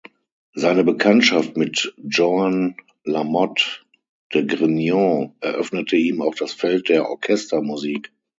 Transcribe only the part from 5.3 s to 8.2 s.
eröffnete ihm auch das Feld der Orchestermusik.